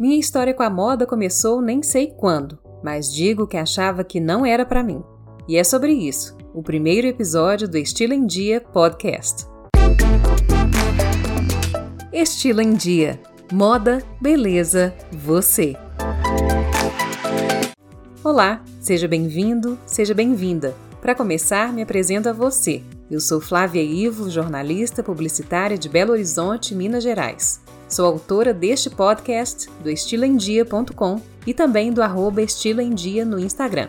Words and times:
Minha 0.00 0.18
história 0.18 0.54
com 0.54 0.62
a 0.62 0.70
moda 0.70 1.04
começou 1.04 1.60
nem 1.60 1.82
sei 1.82 2.06
quando, 2.06 2.58
mas 2.82 3.12
digo 3.12 3.46
que 3.46 3.58
achava 3.58 4.02
que 4.02 4.18
não 4.18 4.46
era 4.46 4.64
para 4.64 4.82
mim. 4.82 5.04
E 5.46 5.58
é 5.58 5.62
sobre 5.62 5.92
isso, 5.92 6.38
o 6.54 6.62
primeiro 6.62 7.06
episódio 7.06 7.68
do 7.68 7.76
Estilo 7.76 8.14
em 8.14 8.24
Dia 8.24 8.62
podcast. 8.62 9.46
Estilo 12.10 12.62
em 12.62 12.72
Dia. 12.72 13.20
Moda, 13.52 14.02
beleza, 14.18 14.94
você. 15.12 15.76
Olá, 18.24 18.64
seja 18.80 19.06
bem-vindo, 19.06 19.78
seja 19.84 20.14
bem-vinda. 20.14 20.74
Para 21.02 21.14
começar, 21.14 21.74
me 21.74 21.82
apresento 21.82 22.26
a 22.26 22.32
você. 22.32 22.82
Eu 23.10 23.20
sou 23.20 23.38
Flávia 23.38 23.82
Ivo, 23.82 24.30
jornalista 24.30 25.02
publicitária 25.02 25.76
de 25.76 25.90
Belo 25.90 26.12
Horizonte, 26.12 26.74
Minas 26.74 27.02
Gerais. 27.02 27.60
Sou 27.90 28.06
autora 28.06 28.54
deste 28.54 28.88
podcast, 28.88 29.68
do 29.82 29.90
estiloemdia.com 29.90 31.20
e 31.44 31.52
também 31.52 31.92
do 31.92 32.00
arroba 32.00 32.40
estiloemdia 32.40 33.24
no 33.24 33.36
Instagram. 33.36 33.88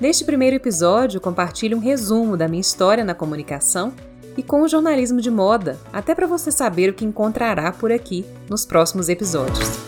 Neste 0.00 0.24
primeiro 0.24 0.56
episódio, 0.56 1.20
compartilho 1.20 1.76
um 1.76 1.80
resumo 1.80 2.36
da 2.36 2.48
minha 2.48 2.60
história 2.60 3.04
na 3.04 3.14
comunicação 3.14 3.92
e 4.36 4.42
com 4.42 4.62
o 4.62 4.68
jornalismo 4.68 5.20
de 5.20 5.30
moda, 5.30 5.78
até 5.92 6.12
para 6.12 6.26
você 6.26 6.50
saber 6.50 6.90
o 6.90 6.94
que 6.94 7.04
encontrará 7.04 7.70
por 7.70 7.92
aqui 7.92 8.26
nos 8.50 8.66
próximos 8.66 9.08
episódios. 9.08 9.78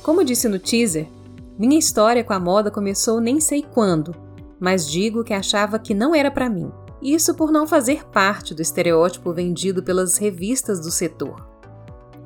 Como 0.00 0.24
disse 0.24 0.46
no 0.46 0.60
teaser, 0.60 1.08
minha 1.58 1.80
história 1.80 2.22
com 2.22 2.34
a 2.34 2.38
moda 2.38 2.70
começou 2.70 3.20
nem 3.20 3.40
sei 3.40 3.64
quando, 3.64 4.14
mas 4.60 4.88
digo 4.88 5.24
que 5.24 5.34
achava 5.34 5.76
que 5.76 5.92
não 5.92 6.14
era 6.14 6.30
para 6.30 6.48
mim. 6.48 6.70
Isso 7.02 7.34
por 7.34 7.50
não 7.50 7.66
fazer 7.66 8.06
parte 8.06 8.54
do 8.54 8.62
estereótipo 8.62 9.32
vendido 9.32 9.82
pelas 9.82 10.16
revistas 10.16 10.78
do 10.78 10.92
setor. 10.92 11.55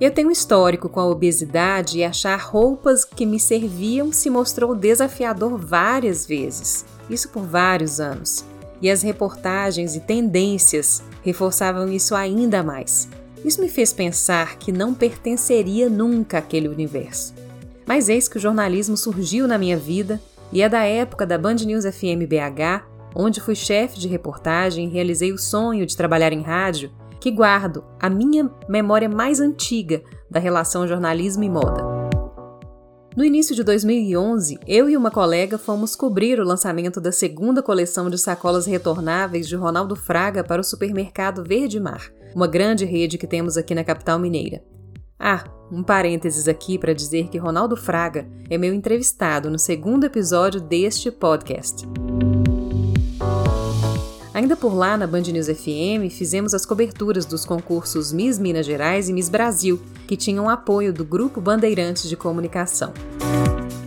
Eu 0.00 0.10
tenho 0.10 0.28
um 0.28 0.32
histórico 0.32 0.88
com 0.88 0.98
a 0.98 1.06
obesidade 1.06 1.98
e 1.98 2.04
achar 2.04 2.40
roupas 2.40 3.04
que 3.04 3.26
me 3.26 3.38
serviam 3.38 4.10
se 4.10 4.30
mostrou 4.30 4.74
desafiador 4.74 5.58
várias 5.58 6.24
vezes, 6.24 6.86
isso 7.10 7.28
por 7.28 7.42
vários 7.42 8.00
anos. 8.00 8.42
E 8.80 8.90
as 8.90 9.02
reportagens 9.02 9.94
e 9.94 10.00
tendências 10.00 11.02
reforçavam 11.22 11.86
isso 11.92 12.14
ainda 12.14 12.62
mais. 12.62 13.10
Isso 13.44 13.60
me 13.60 13.68
fez 13.68 13.92
pensar 13.92 14.56
que 14.56 14.72
não 14.72 14.94
pertenceria 14.94 15.90
nunca 15.90 16.38
àquele 16.38 16.68
universo. 16.68 17.34
Mas 17.84 18.08
eis 18.08 18.26
que 18.26 18.38
o 18.38 18.40
jornalismo 18.40 18.96
surgiu 18.96 19.46
na 19.46 19.58
minha 19.58 19.76
vida 19.76 20.18
e 20.50 20.62
é 20.62 20.68
da 20.68 20.82
época 20.82 21.26
da 21.26 21.36
Band 21.36 21.56
News 21.56 21.84
FM 21.84 22.24
BH, 22.26 22.86
onde 23.14 23.38
fui 23.38 23.54
chefe 23.54 23.98
de 23.98 24.08
reportagem 24.08 24.86
e 24.86 24.90
realizei 24.90 25.30
o 25.30 25.38
sonho 25.38 25.84
de 25.84 25.94
trabalhar 25.94 26.32
em 26.32 26.40
rádio 26.40 26.90
que 27.20 27.30
guardo 27.30 27.84
a 28.00 28.08
minha 28.08 28.50
memória 28.68 29.08
mais 29.08 29.40
antiga 29.40 30.02
da 30.30 30.40
relação 30.40 30.88
jornalismo 30.88 31.44
e 31.44 31.50
moda. 31.50 32.00
No 33.16 33.24
início 33.24 33.54
de 33.54 33.64
2011, 33.64 34.58
eu 34.66 34.88
e 34.88 34.96
uma 34.96 35.10
colega 35.10 35.58
fomos 35.58 35.96
cobrir 35.96 36.38
o 36.38 36.44
lançamento 36.44 37.00
da 37.00 37.10
segunda 37.10 37.60
coleção 37.62 38.08
de 38.08 38.16
sacolas 38.16 38.66
retornáveis 38.66 39.48
de 39.48 39.56
Ronaldo 39.56 39.96
Fraga 39.96 40.44
para 40.44 40.60
o 40.60 40.64
supermercado 40.64 41.44
Verde 41.44 41.80
Mar, 41.80 42.10
uma 42.34 42.46
grande 42.46 42.84
rede 42.84 43.18
que 43.18 43.26
temos 43.26 43.56
aqui 43.56 43.74
na 43.74 43.82
capital 43.82 44.18
mineira. 44.18 44.62
Ah, 45.18 45.44
um 45.70 45.82
parênteses 45.82 46.48
aqui 46.48 46.78
para 46.78 46.94
dizer 46.94 47.28
que 47.28 47.36
Ronaldo 47.36 47.76
Fraga 47.76 48.26
é 48.48 48.56
meu 48.56 48.72
entrevistado 48.72 49.50
no 49.50 49.58
segundo 49.58 50.04
episódio 50.04 50.60
deste 50.60 51.10
podcast. 51.10 51.86
Ainda 54.32 54.56
por 54.56 54.72
lá, 54.74 54.96
na 54.96 55.08
Band 55.08 55.22
News 55.22 55.48
FM, 55.48 56.08
fizemos 56.08 56.54
as 56.54 56.64
coberturas 56.64 57.26
dos 57.26 57.44
concursos 57.44 58.12
Miss 58.12 58.38
Minas 58.38 58.64
Gerais 58.64 59.08
e 59.08 59.12
Miss 59.12 59.28
Brasil, 59.28 59.80
que 60.06 60.16
tinham 60.16 60.48
apoio 60.48 60.92
do 60.92 61.04
Grupo 61.04 61.40
Bandeirantes 61.40 62.08
de 62.08 62.16
Comunicação. 62.16 62.92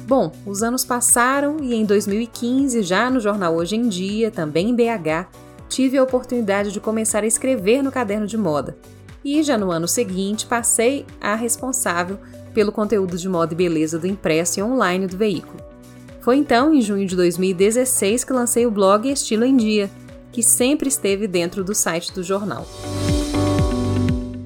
Bom, 0.05 0.33
os 0.45 0.61
anos 0.61 0.83
passaram 0.83 1.57
e 1.61 1.73
em 1.73 1.85
2015, 1.85 2.83
já 2.83 3.09
no 3.09 3.21
jornal 3.21 3.55
Hoje 3.55 3.77
em 3.77 3.87
Dia, 3.87 4.29
também 4.29 4.69
em 4.69 4.75
BH, 4.75 5.29
tive 5.69 5.97
a 5.97 6.03
oportunidade 6.03 6.73
de 6.73 6.79
começar 6.81 7.23
a 7.23 7.27
escrever 7.27 7.81
no 7.81 7.91
caderno 7.91 8.27
de 8.27 8.37
moda. 8.37 8.77
E 9.23 9.41
já 9.41 9.57
no 9.57 9.71
ano 9.71 9.87
seguinte, 9.87 10.45
passei 10.45 11.05
a 11.21 11.35
responsável 11.35 12.19
pelo 12.53 12.73
conteúdo 12.73 13.17
de 13.17 13.29
moda 13.29 13.53
e 13.53 13.57
beleza 13.57 13.97
do 13.97 14.05
impresso 14.05 14.59
e 14.59 14.63
online 14.63 15.07
do 15.07 15.15
veículo. 15.15 15.57
Foi 16.19 16.35
então, 16.35 16.73
em 16.73 16.81
junho 16.81 17.07
de 17.07 17.15
2016, 17.15 18.25
que 18.25 18.33
lancei 18.33 18.65
o 18.65 18.71
blog 18.71 19.09
Estilo 19.09 19.45
em 19.45 19.55
Dia, 19.55 19.89
que 20.33 20.43
sempre 20.43 20.89
esteve 20.89 21.27
dentro 21.27 21.63
do 21.63 21.73
site 21.73 22.11
do 22.11 22.23
jornal. 22.23 22.67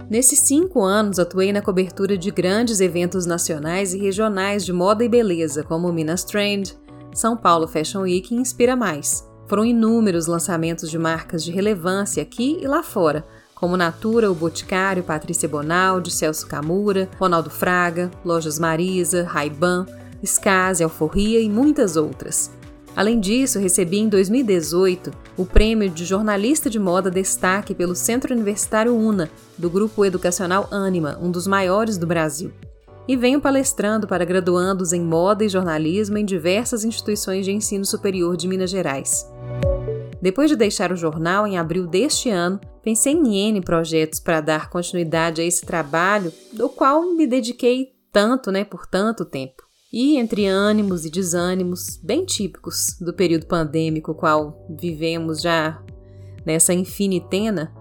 Nesses 0.10 0.40
cinco 0.42 0.84
anos, 0.84 1.18
atuei 1.18 1.52
na 1.52 1.62
cobertura 1.62 2.18
de 2.18 2.30
grandes 2.30 2.80
eventos 2.80 3.26
nacionais 3.26 3.94
e 3.94 3.98
regionais 3.98 4.64
de 4.64 4.72
moda 4.72 5.04
e 5.04 5.10
beleza, 5.10 5.64
como 5.64 5.92
Minas 5.92 6.24
Trend, 6.24 6.78
São 7.14 7.36
Paulo 7.36 7.68
Fashion 7.68 8.02
Week 8.02 8.34
e 8.34 8.38
Inspira 8.38 8.76
Mais. 8.76 9.28
Foram 9.48 9.66
inúmeros 9.66 10.28
lançamentos 10.28 10.92
de 10.92 10.98
marcas 10.98 11.44
de 11.44 11.52
relevância 11.52 12.22
aqui 12.22 12.58
e 12.62 12.68
lá 12.68 12.84
fora, 12.84 13.26
como 13.56 13.76
Natura, 13.76 14.32
O 14.32 14.36
Boticário, 14.36 15.04
Patrícia 15.04 15.50
Bonaldi, 15.50 16.12
Celso 16.12 16.48
Camura, 16.48 17.10
Ronaldo 17.18 17.50
Fraga, 17.50 18.12
Lojas 18.24 18.60
Marisa, 18.60 19.24
Ray-Ban, 19.24 19.86
Skase, 20.22 20.84
Alforria 20.84 21.40
e 21.40 21.50
muitas 21.50 21.96
outras. 21.96 22.57
Além 22.98 23.20
disso, 23.20 23.60
recebi 23.60 24.00
em 24.00 24.10
2018 24.10 25.12
o 25.38 25.46
prêmio 25.46 25.88
de 25.88 26.04
jornalista 26.04 26.68
de 26.68 26.80
moda 26.80 27.12
destaque 27.12 27.76
pelo 27.76 27.94
Centro 27.94 28.34
Universitário 28.34 28.98
UNA, 28.98 29.30
do 29.56 29.70
grupo 29.70 30.04
educacional 30.04 30.68
Anima, 30.72 31.16
um 31.22 31.30
dos 31.30 31.46
maiores 31.46 32.00
do 32.00 32.08
Brasil. 32.08 32.52
E 33.08 33.16
venho 33.16 33.40
palestrando 33.40 34.08
para 34.08 34.26
graduandos 34.26 34.94
em 34.94 35.02
moda 35.02 35.46
e 35.46 35.50
jornalismo 35.50 36.18
em 36.18 36.26
diversas 36.26 36.84
instituições 36.84 37.46
de 37.46 37.52
ensino 37.52 37.86
superior 37.86 38.36
de 38.36 38.48
Minas 38.48 38.72
Gerais. 38.72 39.32
Depois 40.20 40.50
de 40.50 40.56
deixar 40.56 40.92
o 40.92 40.98
jornal 40.98 41.46
em 41.46 41.56
abril 41.56 41.86
deste 41.86 42.32
ano, 42.32 42.60
pensei 42.82 43.14
em 43.14 43.50
N 43.50 43.62
projetos 43.62 44.20
para 44.20 44.42
dar 44.42 44.72
continuidade 44.72 45.40
a 45.40 45.46
esse 45.46 45.64
trabalho, 45.64 46.34
do 46.52 46.68
qual 46.68 47.04
me 47.14 47.28
dediquei 47.28 47.92
tanto, 48.12 48.52
né, 48.52 48.64
por 48.64 48.88
tanto 48.88 49.24
tempo. 49.24 49.67
E 50.00 50.18
entre 50.18 50.46
ânimos 50.46 51.06
e 51.06 51.10
desânimos, 51.10 52.00
bem 52.04 52.24
típicos 52.24 52.96
do 53.02 53.12
período 53.12 53.48
pandêmico 53.48 54.14
qual 54.14 54.64
vivemos 54.70 55.42
já 55.42 55.82
nessa 56.46 56.72
infinitena, 56.72 57.74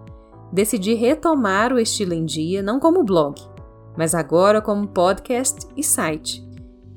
decidi 0.50 0.94
retomar 0.94 1.74
o 1.74 1.78
Estilo 1.78 2.14
em 2.14 2.24
Dia 2.24 2.62
não 2.62 2.80
como 2.80 3.04
blog, 3.04 3.38
mas 3.98 4.14
agora 4.14 4.62
como 4.62 4.88
podcast 4.88 5.66
e 5.76 5.82
site. 5.82 6.42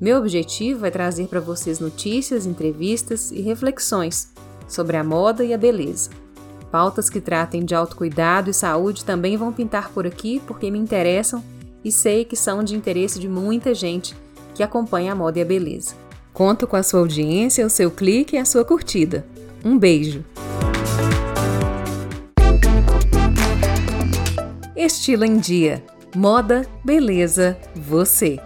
Meu 0.00 0.16
objetivo 0.16 0.86
é 0.86 0.90
trazer 0.90 1.26
para 1.26 1.38
vocês 1.38 1.80
notícias, 1.80 2.46
entrevistas 2.46 3.30
e 3.30 3.42
reflexões 3.42 4.32
sobre 4.66 4.96
a 4.96 5.04
moda 5.04 5.44
e 5.44 5.52
a 5.52 5.58
beleza. 5.58 6.08
Pautas 6.72 7.10
que 7.10 7.20
tratem 7.20 7.62
de 7.62 7.74
autocuidado 7.74 8.48
e 8.48 8.54
saúde 8.54 9.04
também 9.04 9.36
vão 9.36 9.52
pintar 9.52 9.90
por 9.90 10.06
aqui 10.06 10.40
porque 10.46 10.70
me 10.70 10.78
interessam 10.78 11.44
e 11.84 11.92
sei 11.92 12.24
que 12.24 12.36
são 12.36 12.64
de 12.64 12.74
interesse 12.74 13.20
de 13.20 13.28
muita 13.28 13.74
gente 13.74 14.16
que 14.54 14.62
acompanha 14.62 15.12
a 15.12 15.14
moda 15.14 15.38
e 15.38 15.42
a 15.42 15.44
beleza. 15.44 15.94
Conto 16.32 16.66
com 16.66 16.76
a 16.76 16.82
sua 16.82 17.00
audiência, 17.00 17.66
o 17.66 17.70
seu 17.70 17.90
clique 17.90 18.36
e 18.36 18.38
a 18.38 18.44
sua 18.44 18.64
curtida. 18.64 19.24
Um 19.64 19.78
beijo! 19.78 20.24
Estilo 24.76 25.24
em 25.24 25.36
Dia. 25.38 25.84
Moda, 26.16 26.66
beleza, 26.84 27.56
você. 27.76 28.40